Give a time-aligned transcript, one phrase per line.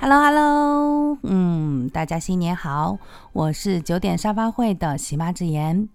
[0.00, 2.98] Hello，Hello，嗯，大家新年好，
[3.32, 5.88] 我是九点沙发会的喜妈之言。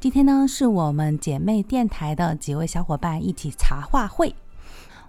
[0.00, 4.34] 今天呢，是我们姐妹电台的几位小伙伴一起茶话会。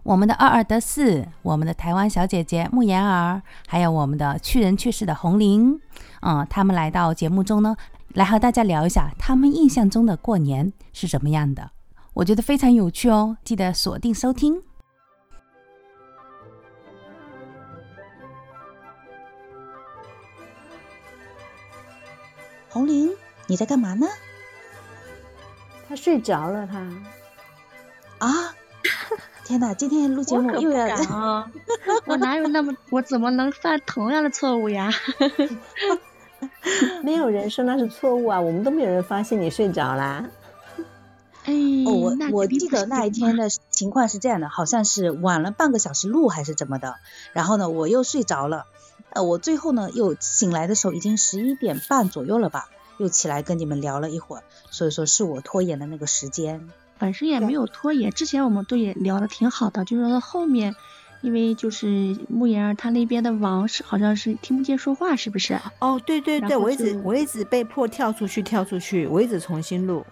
[0.03, 5.79] 我们的二二得四，我们的台湾小姐姐慕言儿，还有我们的去人去世的红玲，
[6.21, 7.75] 嗯，他们来到节目中呢，
[8.13, 11.71] 来和大家聊一下他们印象中的过年是什么样的。
[12.13, 14.61] 我觉得非常有趣哦，记得锁定收听。
[22.73, 23.11] 红玲，
[23.45, 24.07] 你在干嘛呢？
[25.87, 26.79] 他睡着了，他。
[28.17, 28.55] 啊！
[29.45, 31.51] 天哪，今天录节目又要啊！
[32.07, 34.89] 我哪有那么，我怎么能犯同样的错误呀？
[37.03, 40.25] 没有人说那是错误啊，我们都没有人发现你睡着啦。
[41.45, 41.53] 哎，
[41.85, 46.95] 哦，我我记得那一天的情况是这样的，好像是晚了半个小时录还是怎么的，
[47.33, 48.65] 然后呢我又睡着了。
[49.13, 56.67] 呃，我最后呢又醒来的时候已经十一点半左右了吧，又起来跟你们聊了一会儿，所以说是我拖延的那个时间。
[56.99, 60.75] 本身也没有拖延，之前我们都也聊的挺好的，就是说后面，
[61.21, 65.59] 因为就是慕言儿他那边的网是好像是听不见说话，是不是？
[65.79, 70.05] 哦，对对对，我一直我一直被迫跳出去跳出去，我一直重新录。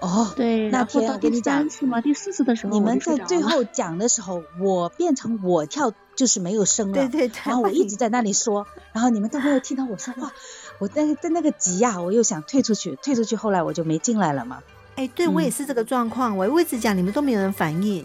[0.00, 2.00] 哦，对，那天我跟你讲，第三次吗？
[2.00, 6.94] 第四次的时候，你们在最后讲的时候，我变成我跳，就是没有声了。
[6.94, 7.40] 对对对。
[7.44, 10.32] 然后我一直在那里说，然后你们都没有听到我说话。
[10.78, 14.62] 我在在那个急呀，我又想退出去，退出去，后来我就没进来了嘛。
[14.94, 18.04] 哎，对我也是这个状况，我一直讲，你们都没有人反应。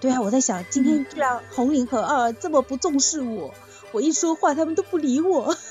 [0.00, 3.54] 对啊，我在想，今天居然红玲和二这么不重视我，
[3.92, 5.54] 我一说话他们都不理我。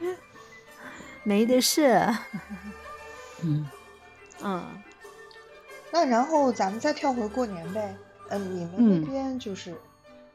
[1.22, 2.08] 没得事，
[3.42, 3.68] 嗯
[4.42, 4.64] 嗯，
[5.92, 7.94] 那然后咱们再跳回过年呗。
[8.28, 9.74] 嗯，你们那边就是，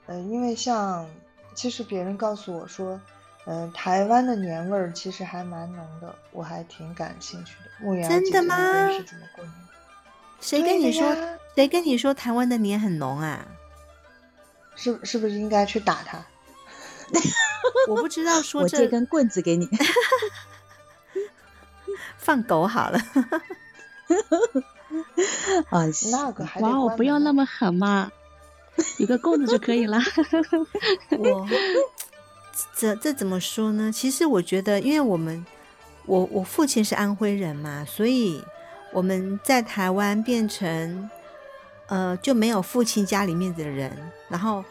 [0.08, 1.10] 嗯，因为像
[1.54, 3.00] 其实别人告诉我说，
[3.46, 7.70] 嗯，台湾的年味儿其实还蛮浓的，我还挺感兴趣的。
[7.86, 8.56] 牧羊真的吗？
[8.92, 9.54] 是怎么过年？
[10.42, 11.16] 谁跟你说？
[11.56, 13.48] 谁跟你说台湾的年很浓啊？
[14.76, 16.24] 是是不是应该去打他？
[17.88, 19.70] 我不知道说这，我借根棍子给你。
[22.26, 22.98] 放狗好了，
[25.70, 28.12] 啊， 那个还哇，我不要那么狠嘛，
[28.98, 30.00] 有个棍子就可以了。
[31.20, 31.48] 我
[32.76, 33.92] 这这怎么说呢？
[33.92, 35.46] 其实我觉得，因为我们
[36.08, 38.44] 我我父亲是安徽人嘛，所以
[38.92, 41.08] 我们在台湾变成
[41.86, 43.96] 呃就没有父亲家里面的人，
[44.30, 44.66] 然后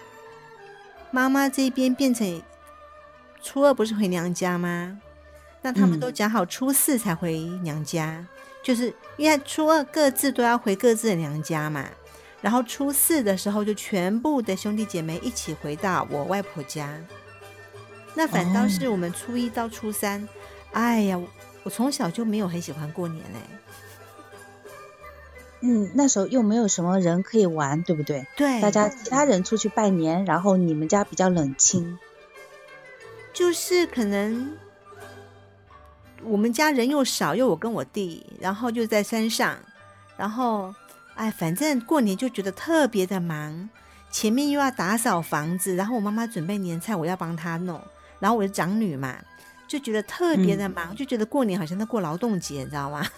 [1.12, 2.43] 妈妈这边变成
[3.41, 4.98] 初二不是回娘家吗？
[5.64, 8.22] 那他们都讲好初四才回娘家，
[8.62, 11.86] 就是因为初二各自都要回各自的娘家嘛。
[12.42, 16.94] 然后初四的时候就全部的兄弟姐妹一起回到我外婆家。
[18.12, 20.28] 那反倒是我们初一到初三，
[20.72, 21.19] 哎呀，
[21.62, 23.41] 我从小就没有很喜欢过年哎。
[25.62, 28.26] 嗯，那时候又没有什么人可以玩，对不对？
[28.36, 31.98] 对，大家其他人出去拜年，然后你们家比较冷清，
[33.32, 34.58] 就是可能。
[36.24, 39.56] 我们家人又少，又我跟我弟，然后就在山上，
[40.16, 40.74] 然后，
[41.14, 43.68] 哎，反正过年就觉得特别的忙，
[44.10, 47.80] 前面又要打扫房子，然后我妈妈准备年菜，我要帮她弄，
[48.18, 49.16] 然后我是长女嘛，
[49.68, 53.06] 就觉得特别的忙，就觉得过年好像在过劳动节，你知道吗？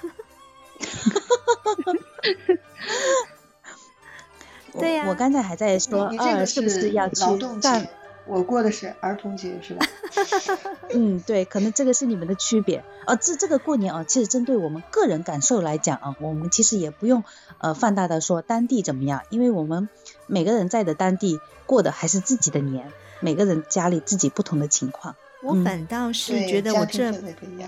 [4.78, 7.24] 对呀，我刚才还在说，二是不是要去
[7.62, 7.88] 干？
[8.26, 9.86] 我过的是儿童节是吧？
[10.92, 12.84] 嗯，对，可能这个是你们的区别。
[13.06, 17.24] 呃，这这个过年啊，其实针对我们个人感受来讲啊，我们其实也不用
[17.58, 19.88] 呃放大的说当地怎么样，因为我们
[20.26, 25.14] 每个人在的当地过的还是自己的年，每个人家里自己不同的情况。
[25.42, 27.12] 我反倒是觉得我这，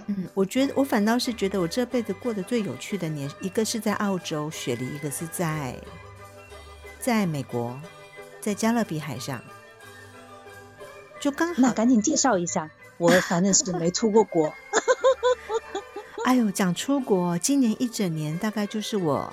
[0.07, 5.77] 嗯，我觉得我反倒是觉得我这辈子过得最有趣的年，一个是在澳洲雪梨，一个是在
[6.99, 7.78] 在美国，
[8.41, 9.41] 在加勒比海上。
[11.20, 12.70] 就刚好，那赶紧介绍一下。
[12.98, 14.53] 我反正是没出过国。
[16.24, 19.32] 哎呦，讲出国，今年一整年大概就是我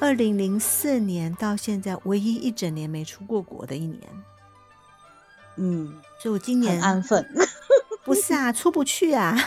[0.00, 4.00] 二零零四年到现在唯一一整年没出过国的一年。
[5.56, 7.28] 嗯，所以我今年安分。
[8.02, 9.38] 不是啊，出不去啊。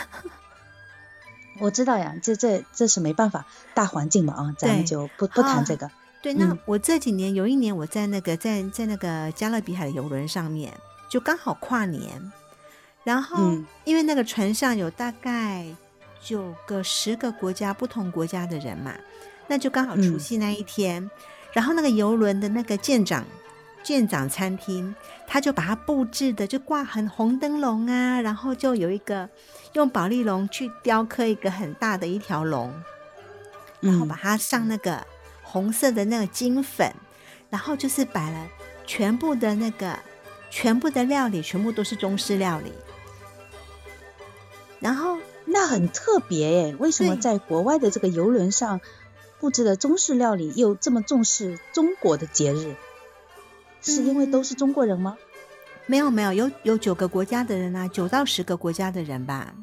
[1.59, 5.89] 我知道呀，这这这是没办法，大环境嘛啊，咱们就不不谈这个。
[6.21, 10.71] 对，那我这几年有一年我在那个在在那个加勒比海的游轮上面。
[11.09, 12.31] 就刚好跨年，
[13.03, 15.65] 然后因为那个船上有大概
[16.21, 18.93] 九个、十个国家不同国家的人嘛，
[19.47, 21.09] 那就刚好除夕那一天，
[21.53, 23.23] 然后那个游轮的那个舰长
[23.83, 24.93] 舰长餐厅，
[25.25, 29.29] 他就把它布置的就挂很红灯笼啊，然后就有一个
[29.73, 32.73] 用宝丽龙去雕刻一个很大的一条龙，
[33.79, 35.05] 然后把它上那个
[35.41, 36.91] 红色的那个金粉，
[37.49, 38.47] 然后就是摆了
[38.85, 39.97] 全部的那个
[40.59, 42.73] 全部的料理，全部都是中式料理，
[44.79, 45.19] 然后。
[45.49, 48.81] 那很特别诶，为什么在国外的这个游轮上
[49.39, 52.75] 布置的中式料理又这么重视中国的节日？
[53.81, 55.17] 是因为都是中国人吗？
[55.85, 59.53] 没有没有，有有九个国家的人啊，九到十个国家的人吧。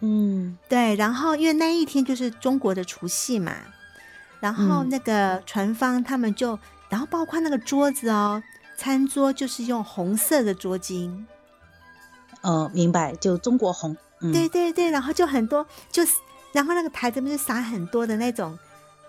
[0.00, 0.94] 嗯，对。
[0.94, 3.54] 然后因为那一天就是中国的除夕嘛，
[4.40, 6.58] 然后那个船方他们就，
[6.88, 8.42] 然后包括那个桌子哦，
[8.76, 11.24] 餐桌就是用红色的桌巾。
[12.42, 13.96] 呃，明白，就中国红。
[14.32, 16.16] 对对对，然后就很多，就是
[16.52, 18.58] 然后那个台子不是撒很多的那种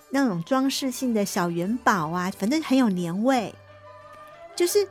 [0.10, 3.54] 那种装饰性的小元宝啊，反正很有年味，
[4.56, 4.88] 就是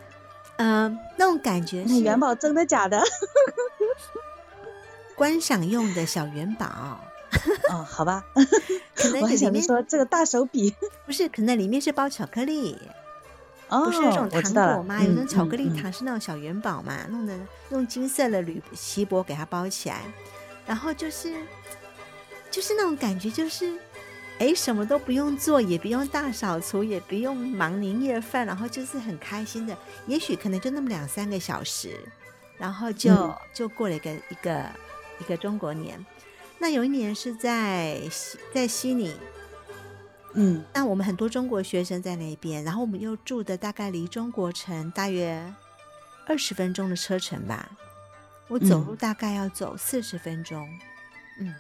[0.56, 1.84] 嗯那种感觉。
[1.86, 3.02] 那元宝真的假的？
[5.14, 7.00] 观赏用的小元宝。
[7.70, 8.24] 哦，好吧。
[9.20, 10.74] 我还想着说这个大手笔，
[11.04, 12.78] 不是，可能里面是包巧克力。
[13.82, 15.02] 不是那种糖果吗？
[15.02, 17.34] 有那种巧克力糖是那种小元宝嘛，弄的
[17.70, 20.02] 用金色的铝锡箔给它包起来，
[20.66, 21.32] 然后就是
[22.50, 23.72] 就是那种感觉，就是
[24.38, 29.76] 哎，什么都不用做，也不用大扫除，也不用忙年夜饭，然后就是很开心的。
[30.06, 31.98] 也许可能就那么两三个小时，
[32.58, 34.64] 然后就就过了一个一个
[35.20, 36.04] 一个中国年。
[36.58, 38.00] 那有一年是在
[38.52, 39.14] 在悉尼。
[40.34, 45.40] 嗯，那我们很多中国学生在那边，然后我们又住的大概离中国城大约
[46.26, 47.68] 二十分钟的车程吧，
[48.48, 50.68] 我走路大概要走四十分钟。
[51.40, 51.54] 嗯，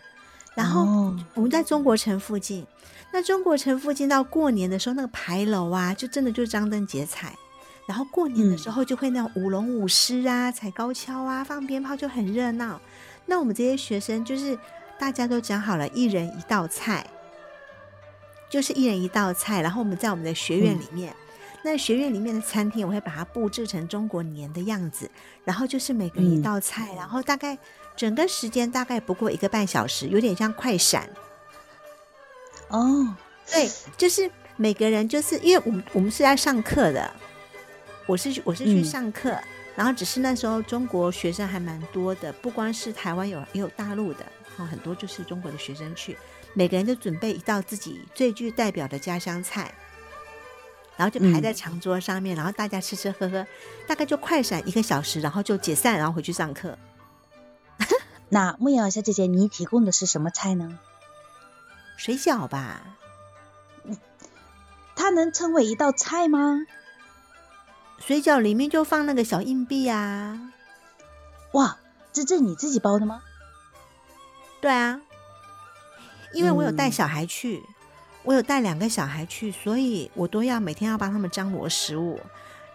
[0.56, 2.66] 然后我们在中国城附近，
[3.12, 7.36] 那中国城附近到过年的时候，那个牌楼啊，就真的就是张灯结彩，
[7.86, 12.80] 然后过年的时候就会那种舞龙舞狮啊，踩高跷啊，放鞭炮就很热闹。
[13.26, 14.58] 那我们这些学生就是
[14.98, 17.06] 大家都讲好了，一人一道菜。
[18.54, 21.12] 就是一人一道菜，然后我们在我们的学院里面，
[21.64, 25.10] 那学院里面的餐厅，我会把它布置成中国年的样子，
[25.44, 27.58] 然后就是每个人一道菜，然后大概
[27.96, 31.10] 整个时间大概不过一个半小时，有点像快闪。
[32.68, 33.12] 哦，
[33.50, 37.12] 对，就是每个人就是因为我们我们是在上课的，
[38.06, 39.36] 我是我是去上课，
[39.74, 44.24] 然后只是那时候中国学生还蛮多的，不光是台湾有也有大陆的，
[44.56, 46.16] 然后，很多就是中国的学生去。
[46.54, 49.74] 每个人都准备一道自己最具代表的家乡菜，
[50.96, 53.46] 然后就排在长桌上面，然后大家吃吃喝喝，
[53.86, 56.78] 大概就快闪一个小时，然后就解散，然后回去上课。
[58.30, 60.78] 那木瑶小姐姐，你提供的是什么菜呢？
[61.96, 62.80] 水饺吧？
[64.96, 66.60] 它能称为一道菜吗？
[67.98, 70.52] 水饺里面就放那个小硬币啊！
[71.52, 71.78] 哇，
[72.12, 73.22] 这这你自己包的吗？
[74.60, 75.00] 对啊。
[76.34, 77.62] 因为我有带小孩去，
[78.22, 82.20] 我有带两个小孩去，所以我都要每天要帮他们张罗食物，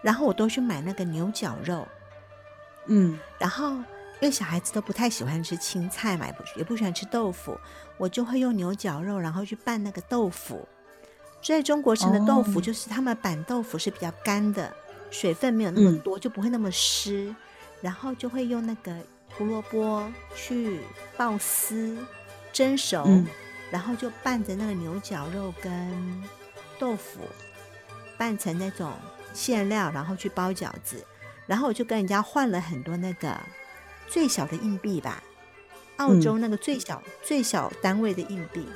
[0.02, 1.86] 然后我都去买那个牛角肉，
[2.86, 3.82] 嗯，然后因
[4.22, 7.58] 为小孩子都不太喜欢吃青菜嘛，也不也不喜欢吃豆腐，
[7.98, 10.66] 我就会用牛角肉，然后去拌那个豆腐。
[11.42, 14.70] 所以中国城的豆腐就是他们板豆腐是比较干的，
[15.10, 17.34] 水分没有那么多，就不会那么湿，
[17.80, 18.94] 然后就会用那个
[19.32, 20.80] 胡萝卜去
[21.16, 21.96] 爆丝
[22.52, 23.06] 蒸熟。
[23.70, 26.22] 然后就拌着那个牛角肉跟
[26.78, 27.20] 豆腐，
[28.18, 28.92] 拌成那种
[29.32, 31.04] 馅料，然后去包饺子。
[31.46, 33.36] 然后我就跟人家换了很多那个
[34.08, 35.22] 最小的硬币吧，
[35.96, 38.66] 澳洲那个最小最小单位的硬币，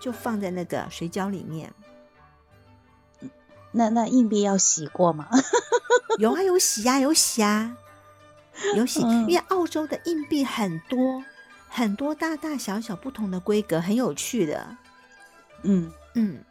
[0.00, 1.72] 就放在那个水饺里面。
[3.72, 5.28] 那那硬币要洗过吗？
[6.18, 7.76] 有啊，有洗啊，有洗啊，
[8.76, 9.00] 有洗。
[9.00, 11.24] 因为澳洲的硬币很多。
[11.74, 14.76] 很多大大小小不同的规格，很有趣的。
[15.62, 16.44] 嗯嗯，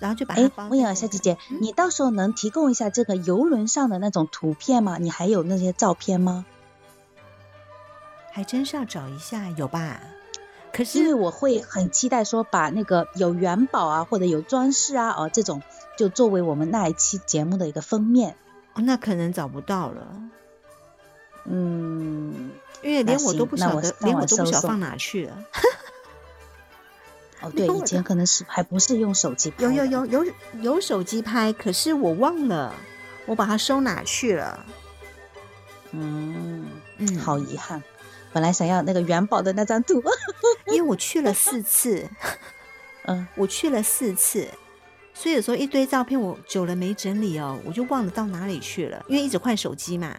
[0.00, 0.40] 然后就把它。
[0.40, 4.96] 哎，温雅小姐姐，你到时候能提供一下这个游轮上的那种图片吗？
[4.98, 6.46] 你还有那些照片吗？
[8.30, 10.00] 还真是要找一下，有吧？
[10.72, 15.60] 可是因为我会很期待说，把那个有元宝啊，或者有装饰啊，哦这种，
[15.98, 18.36] 就作为我们那一期节目的一个封面。
[18.72, 20.22] 哦，那可能找不到了。
[21.44, 22.52] 嗯。
[22.82, 25.44] 因为连我都不晓得，连我都不晓得放哪去了。
[27.40, 29.64] 哦， 对，以前可能是还不是用手机拍。
[29.64, 32.74] 有有有有有手机拍，可是我忘了，
[33.26, 34.66] 我把它收哪去了？
[35.92, 36.66] 嗯
[36.98, 37.82] 嗯，好遗憾，
[38.32, 40.02] 本来想要那个元宝的那张图，
[40.72, 42.08] 因为我去了四次，
[43.06, 44.48] 嗯，我去了四次，
[45.12, 50.16] 所以有时候一堆照片我久了没整理哦，我就忘了到哪里去了，因为一直换手机嘛。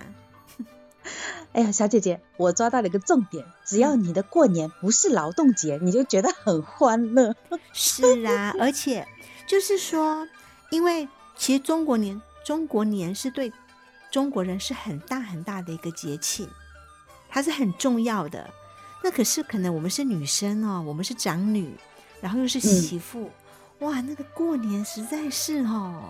[1.54, 7.36] 哎呀，小姐姐，我抓到了一个重点，只要你的过年不是劳动节，你就觉得很欢乐。
[7.74, 9.08] 是啊，而且
[9.46, 10.28] 就是说，
[10.72, 13.52] 因为其实中国年中国年是对
[14.12, 16.48] 中国人是很大很大的一个节庆，
[17.30, 18.50] 它是很重要的。
[19.04, 21.76] 那可是可能我们是女生哦，我们是长女，
[22.22, 23.30] 然后又是媳妇，
[23.80, 26.06] 哇，那个过年实在是哦，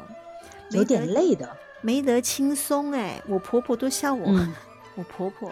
[0.69, 3.21] 有点累的，没得轻松哎。
[3.27, 4.47] 我婆婆都笑我。
[4.95, 5.51] 我婆婆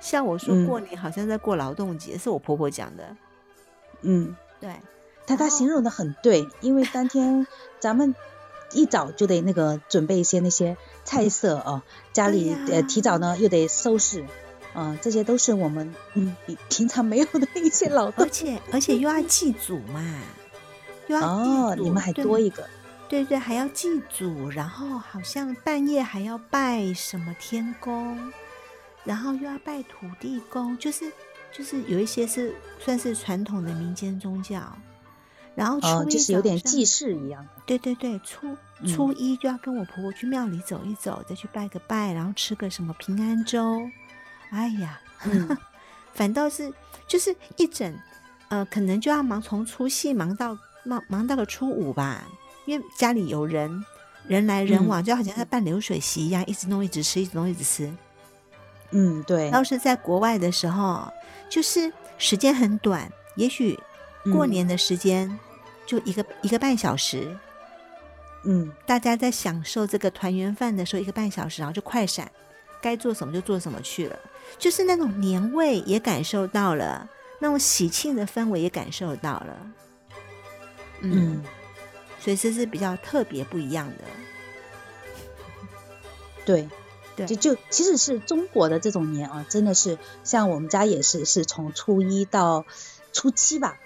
[0.00, 3.16] 像我说过年好像在过劳动节，是我婆婆讲的。
[4.02, 4.74] 嗯，对，
[5.26, 7.46] 她她形容的很对，因为当天
[7.78, 8.14] 咱们
[8.72, 11.82] 一早就得那个准备一些那些菜色哦，
[12.12, 14.26] 家里呃提早呢又得收拾，
[14.74, 20.02] 嗯，这些都是我们嗯比平常没有的一些劳动，而且而且又要祭祖嘛，
[21.06, 22.68] 又要哦，你们还多一个，
[23.08, 28.32] 对对，还要祭祖，然后好像半夜还要拜什么天公。
[29.04, 31.10] 然后又要拜土地公，就是
[31.52, 34.60] 就是有一些是算是传统的民间宗教，
[35.54, 37.46] 然后初一就是有点祭祀一样。
[37.66, 38.56] 对对对，初
[38.86, 43.82] 初一就要跟我婆婆去庙里走一走，再去拜个拜，然后吃个什么平安粥。
[44.50, 45.00] 哎呀，
[46.14, 46.72] 反倒是
[47.06, 47.94] 就是一整
[48.48, 52.22] 呃，可能就要忙从除夕忙到忙忙到了初五吧，
[52.66, 53.84] 因为家里有人
[54.26, 57.92] 人来人往，就好像在办流水席一样，一直弄一直吃，一直弄一直吃。
[58.92, 59.50] 嗯，对。
[59.50, 61.12] 要是在国外的时候，
[61.48, 63.78] 就是时间很短，也许
[64.32, 65.38] 过年的时间
[65.84, 67.36] 就一个一个半小时。
[68.44, 72.30] 嗯，大家在享受这个团圆饭的时候，一个半小时，然后就快闪，
[72.80, 74.18] 该做什么就做什么去了。
[74.58, 77.08] 就是那种年味也感受到了，
[77.38, 79.56] 那种喜庆的氛围也感受到了。
[81.00, 81.42] 嗯，
[82.20, 84.04] 所以这是比较特别不一样的。
[86.44, 86.68] 对。
[87.16, 92.64] 就就其实是中国的这种年啊，真的是像我们家也是，是从初一到
[93.12, 93.78] 初七吧，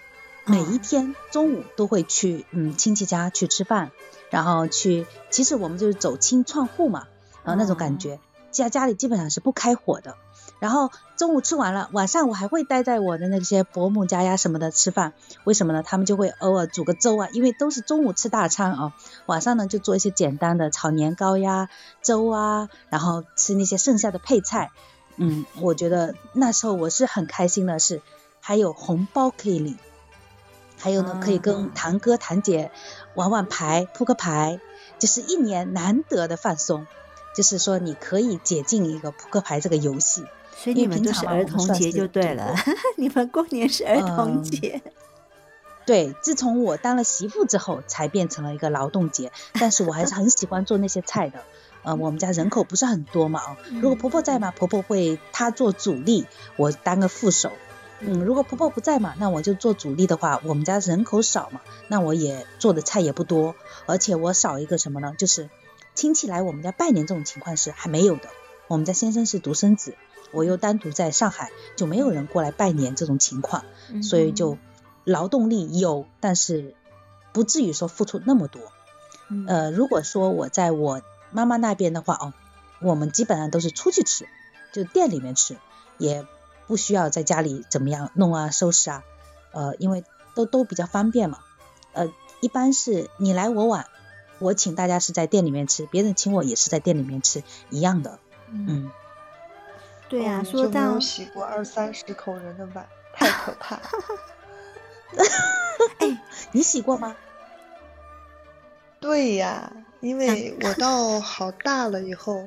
[0.45, 3.91] 每一天中午都会去嗯亲戚家去吃饭，
[4.31, 7.09] 然后去，其实我们就是走亲串户嘛，
[7.45, 8.21] 然后那种感觉，
[8.57, 10.17] 家家里基本上是不开火的。
[10.59, 15.13] 然后中午吃完了，晚上我还会待在我的那些伯母家呀什么的吃饭。
[15.45, 15.83] 为什么呢？
[15.83, 18.95] 他们就会偶尔煮个粥啊，因为都是中午吃大餐啊，
[19.27, 21.69] 晚上呢就做一些简单的炒年糕呀、
[22.01, 24.71] 粥啊，然后吃那些剩下的配菜。
[25.17, 28.01] 嗯，我觉得那时候我是很开心的，是
[28.41, 29.79] 还有红包可以领，
[30.79, 32.71] 还有呢可以跟堂哥堂姐
[33.15, 34.59] 玩玩牌、扑克牌，
[34.99, 36.87] 就是一年难得的放松，
[37.37, 40.25] 就是说你可以解禁一个扑克牌这个游戏。
[40.59, 42.55] 所以你们都是儿童节就对了，
[42.97, 44.81] 你们过年是儿童节。
[45.85, 49.31] 对，自从我当了媳妇之后，才变成了一个劳动节。
[49.61, 51.45] 但是我还是很喜欢做那些菜的。
[51.83, 56.27] 呃，我们家人口不是很多嘛，啊，如果婆婆在嘛，婆婆会她做主力，
[56.57, 57.53] 我当个副手。
[58.01, 65.15] 嗯，如果婆婆不在嘛，那我就做主力的话，我们家人口少嘛，那我也做的菜也不多，而且我少一个什么呢？
[65.19, 65.51] 就是
[65.97, 68.29] 亲戚来我们家拜年这种情况是还没有的。
[68.69, 69.97] 我们家先生是独生子。
[70.33, 73.65] 我又单独在上海，就没有人过来拜年这种情况，
[74.03, 74.59] 所以就
[75.05, 76.75] 劳动力有，但是
[77.33, 78.61] 不至于说付出那么多。
[79.47, 81.01] 呃，如果说我在我
[81.31, 82.35] 妈妈那边的话哦，
[82.81, 84.27] 我们基本上都是出去吃，
[84.73, 85.57] 就店里面吃，
[85.97, 86.27] 也
[86.67, 89.05] 不需要在家里怎么样弄啊收拾啊，
[89.53, 91.39] 呃，因为都都比较方便嘛。
[91.93, 93.87] 呃，一般是你来我往，
[94.39, 98.19] 我请大家是在店里面吃，别人请我也是在店里面吃，一样的，
[98.51, 98.91] 嗯。
[100.09, 103.81] 对呀，说到洗过二三十口人的碗，太可怕。
[105.99, 107.17] 哎， 你洗过吗？
[109.01, 112.47] 对呀，因为我到好大了以后，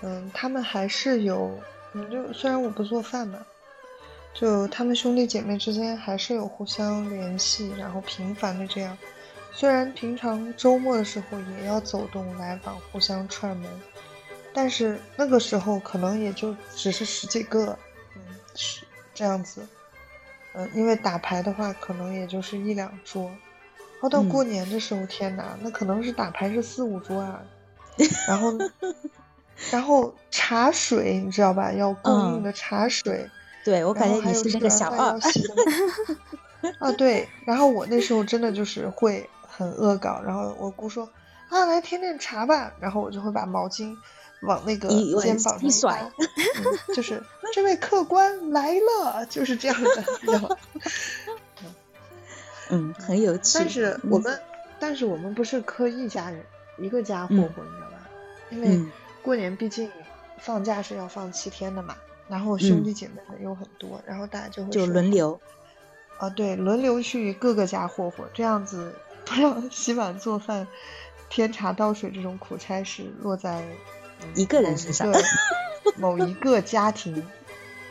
[0.00, 1.58] 嗯，他们还是有，
[1.92, 3.38] 嗯，就虽然我不做饭嘛，
[4.32, 8.96] 就他们兄弟姐妹之间还是有互相联系，然后频繁的这样，
[9.58, 13.70] 虽然平常周末的时候也要走动来往，互相串门。
[14.52, 17.78] 但是那个时候可能也就只是十几个，
[18.14, 18.20] 嗯，
[18.54, 18.84] 是
[19.14, 19.66] 这样子，
[20.52, 27.40] 嗯，因为打牌的话可能也就是一两桌，然后到过年的时候，天哪，那可能是打牌是四五桌啊，
[28.28, 28.52] 然后，
[29.70, 31.72] 然后茶水你知道吧？
[31.72, 33.26] 要供应的茶水，
[33.64, 35.18] 对我感觉你是那个小二，
[36.80, 41.08] 啊对，然后我那时候真的就是会很恶搞，然后我姑说
[41.48, 43.96] 啊来添点茶吧，然后我就会把毛巾。
[44.42, 44.86] 往那个
[45.22, 46.12] 肩膀上一甩，
[46.94, 47.20] 就是
[47.54, 50.58] 这位客官来了，就是这样的，
[52.68, 53.58] 嗯，很有趣。
[53.58, 54.38] 但是我们，
[54.78, 56.44] 但是我们不是磕一家人
[56.76, 58.08] 一个家霍霍，你知道吧？
[58.50, 58.78] 因为
[59.22, 59.90] 过年毕竟
[60.38, 61.96] 放假是要放七天的嘛，
[62.28, 65.40] 然后兄弟姐妹们又很多，然后大家就会就轮流。
[66.18, 68.94] 啊，对，轮流去各个家霍霍，这样子
[69.28, 70.66] 不让洗碗做饭、
[71.28, 73.64] 添茶倒水这种苦差事落在
[74.34, 75.12] 一个人身上，
[75.96, 77.26] 某一个家庭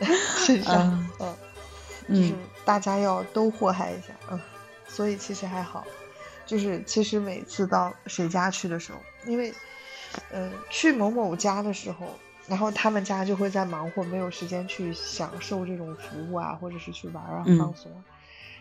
[0.00, 1.36] 身上，嗯，
[2.08, 4.40] 就是大家要都祸害一下，嗯，
[4.88, 5.84] 所以其实还好，
[6.46, 9.52] 就是其实每次到谁家去的时候，因为，
[10.30, 12.06] 嗯，去某某家的时候，
[12.48, 17.90] 然后他们家就会在忙活，没有时间去享受这种服务啊，或者是去玩啊、放松。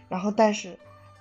[0.10, 0.78] 然后，但是，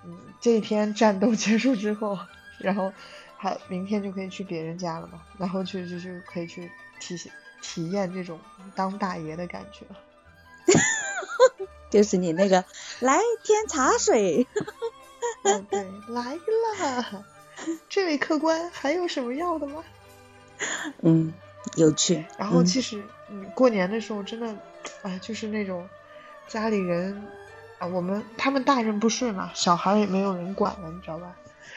[0.07, 2.19] 嗯，这一天战斗结束之后，
[2.59, 2.93] 然后
[3.37, 6.71] 还明天就可以去别人家了嘛，然后去就是可以去
[7.01, 7.19] 体
[7.63, 8.39] 体验这种
[8.75, 9.87] 当大爷的感觉，
[11.91, 12.65] 就是你那个
[13.01, 14.47] 来添茶水，
[15.45, 17.25] 嗯，对，来了，
[17.89, 19.83] 这位客官还有什么要的吗？
[21.01, 21.33] 嗯，
[21.77, 22.25] 有趣。
[22.39, 24.55] 然后其实，嗯，过年的时候真的，
[25.03, 25.89] 哎，就是那种
[26.47, 27.27] 家里人。
[27.79, 31.33] 啊，我们他们大人不睡嘛，小孩也没有人管了，你知道吧？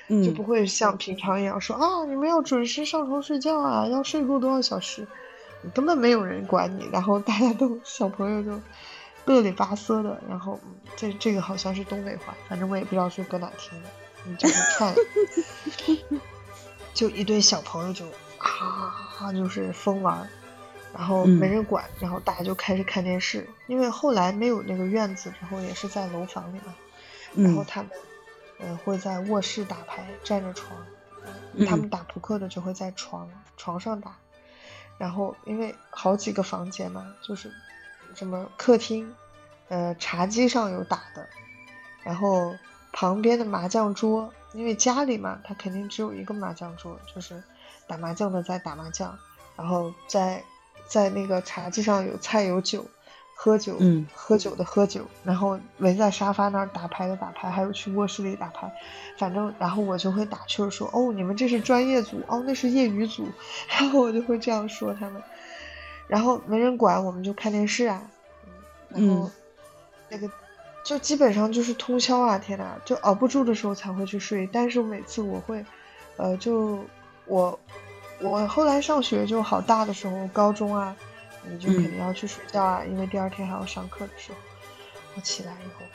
[0.10, 5.06] 嗯，就不会像平常一样说啊，你们要准时上床睡觉啊，要睡够多少小时，
[5.74, 6.88] 根本没有人管你。
[6.94, 8.62] 然后大家都小朋友就
[9.26, 10.60] 乐里巴嗦的，然后
[10.96, 13.90] 这这个好像是东北话，反正我也不知道是搁哪听的。
[14.24, 14.94] 你就是看，
[16.94, 18.06] 就一堆小朋友就
[18.38, 20.30] 啊，就是疯玩。
[20.94, 23.48] 然后没人管，然后大家就开始看电视。
[23.68, 26.74] 因为后来没有那个院子之后，也是在楼房里嘛。
[27.36, 27.92] 然后他们，
[28.60, 30.72] 呃，会在卧室打牌，占着床。
[31.68, 34.16] 他们打扑克的就会在床床上打。
[34.98, 37.52] 然后因为好几个房间嘛，就是
[38.16, 39.14] 什么客厅，
[39.68, 41.28] 呃，茶几上有打的，
[42.02, 42.56] 然后
[42.92, 47.44] 旁边的麻将桌，因为家里嘛，他肯定只有一个麻将桌，就是
[47.86, 49.16] 打麻将的在打麻将，
[49.56, 50.44] 然后在。
[50.88, 52.86] 在那个茶几上有菜有酒，
[53.36, 58.72] 喝酒，嗯，喝酒的喝酒，然后围在沙发那儿打牌的打牌，还有去卧室里打牌，
[59.18, 63.28] 反正然后我就会打趣说，哦，你们这是专业组，哦，那是业余组，
[63.70, 65.22] 然后我就会这样说他们，
[66.08, 68.02] 然后没人管，我们就看电视啊，
[68.90, 69.30] 然后
[70.10, 70.30] 那个
[70.84, 75.64] 就基本上就是通宵啊，天呐，就熬不住的时候才会去睡，但是每次我会，
[76.16, 76.80] 呃，就
[77.26, 77.60] 我。
[78.20, 80.96] 我后来上学就好大的时候，高中啊，
[81.44, 84.38] 你就肯定要去睡觉啊，因为第二天还要上课的时候，
[85.16, 85.86] 我起来以后，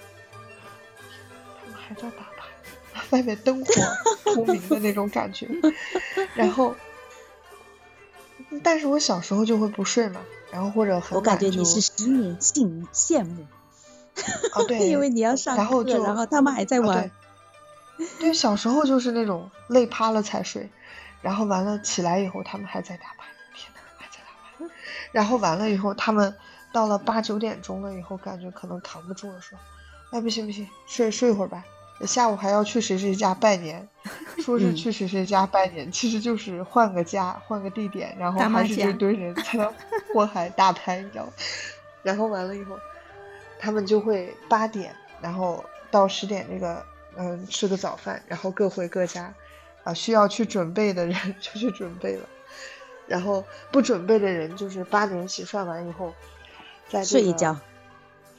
[1.61, 3.73] 他们还在打牌，外面灯火
[4.25, 5.49] 通明的那种感觉，
[6.35, 6.75] 然后，
[8.63, 10.21] 但是我小时候就会不睡嘛，
[10.53, 13.45] 然后或者很我感觉你是十年羡羡慕，
[14.53, 17.11] 啊对， 因为你要上课，然后他们还在玩，
[18.21, 20.71] 对，小时候就是那种累趴了才睡。
[21.23, 24.75] 然后完了起来以后，他们还在打牌，天呐，还在打牌。
[25.13, 26.35] 然后完了以后，他们
[26.73, 29.59] 到了八九点钟了以后，感觉可能扛不住了，说
[30.11, 31.65] ：“哎，不行不行，睡睡会儿吧。
[32.07, 33.89] 下午还要去谁谁家拜年，
[34.43, 39.73] 说是去谁谁家拜年，其实就是换个家，换个地点，然后还是这堆人才能
[40.13, 41.33] 祸害打牌，你知道吗？
[42.03, 42.77] 然后完了以后，
[43.61, 46.85] 他们就会八点，然后到十点那个，
[47.17, 49.33] 嗯，吃个早饭，然后各回各家。”
[49.85, 52.29] 啊，需要去准备的人 就去准备了，
[53.07, 56.15] 然后不准备的人就是八点洗涮完以后，
[56.89, 57.57] 在睡一觉，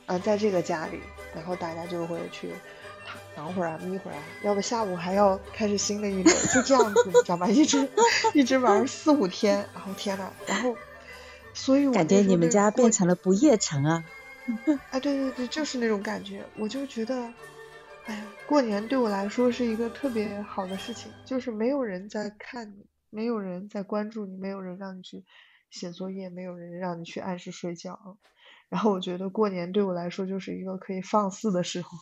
[0.06, 1.00] 啊，在这个家里，
[1.36, 2.52] 然后大家就会去
[3.36, 7.48] 躺会儿啊，眯会儿啊，要不下午还要开始新的一轮，就这样子，你知道吧？
[7.48, 7.90] 一直
[8.34, 10.76] 一直玩四五天，然后天呐，然后，
[11.54, 14.04] 所以我感觉你们家变成了不夜城啊！
[14.92, 17.32] 啊，对对对，就是那种感觉，我就觉得。
[18.06, 25.24] 哎呀，过年对我来说是一个特别好的事情，就是没有人在看你，没有人在关注你，没有人让你去
[25.70, 28.18] 写作业，没有人让你去按时睡觉。
[28.70, 31.98] 然后我觉得过年对我来说就是一个可以放肆的时候。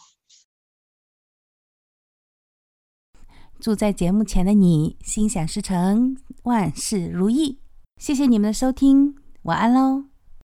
[3.60, 7.60] 祝在节目前的你心想事成，万事如意。
[7.98, 10.11] 谢谢你们的收听，晚安喽。